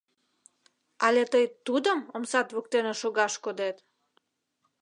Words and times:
Але 1.05 1.23
тый 1.31 1.45
Тудым 1.65 1.99
омсат 2.15 2.47
воктене 2.55 2.93
шогаш 3.01 3.33
кодет? 3.43 3.77